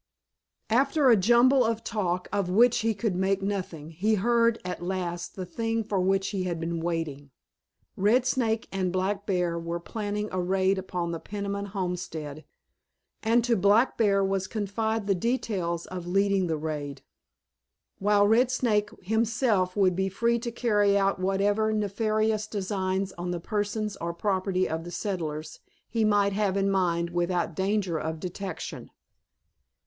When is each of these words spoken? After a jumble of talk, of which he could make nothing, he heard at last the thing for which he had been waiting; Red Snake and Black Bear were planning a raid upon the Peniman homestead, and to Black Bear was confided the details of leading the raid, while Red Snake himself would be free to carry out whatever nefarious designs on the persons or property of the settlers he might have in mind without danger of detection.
After 0.71 1.11
a 1.11 1.15
jumble 1.15 1.63
of 1.63 1.83
talk, 1.83 2.27
of 2.33 2.49
which 2.49 2.79
he 2.79 2.95
could 2.95 3.15
make 3.15 3.43
nothing, 3.43 3.91
he 3.91 4.15
heard 4.15 4.57
at 4.65 4.81
last 4.81 5.35
the 5.35 5.45
thing 5.45 5.83
for 5.83 5.99
which 5.99 6.29
he 6.29 6.45
had 6.45 6.59
been 6.59 6.79
waiting; 6.79 7.29
Red 7.95 8.25
Snake 8.25 8.67
and 8.71 8.91
Black 8.91 9.27
Bear 9.27 9.59
were 9.59 9.79
planning 9.79 10.27
a 10.31 10.41
raid 10.41 10.79
upon 10.79 11.11
the 11.11 11.19
Peniman 11.19 11.67
homestead, 11.67 12.45
and 13.21 13.43
to 13.43 13.55
Black 13.55 13.95
Bear 13.95 14.25
was 14.25 14.47
confided 14.47 15.05
the 15.05 15.13
details 15.13 15.85
of 15.85 16.07
leading 16.07 16.47
the 16.47 16.57
raid, 16.57 17.03
while 17.99 18.25
Red 18.27 18.49
Snake 18.49 18.89
himself 19.03 19.75
would 19.77 19.95
be 19.95 20.09
free 20.09 20.39
to 20.39 20.51
carry 20.51 20.97
out 20.97 21.19
whatever 21.19 21.71
nefarious 21.71 22.47
designs 22.47 23.11
on 23.19 23.29
the 23.29 23.39
persons 23.39 23.95
or 23.97 24.15
property 24.15 24.67
of 24.67 24.83
the 24.83 24.89
settlers 24.89 25.59
he 25.87 26.03
might 26.03 26.33
have 26.33 26.57
in 26.57 26.71
mind 26.71 27.11
without 27.11 27.55
danger 27.55 27.99
of 27.99 28.19
detection. 28.19 28.89